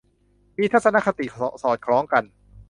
[0.59, 1.25] มีทัศนคติ
[1.63, 2.23] สอดคล้องกัน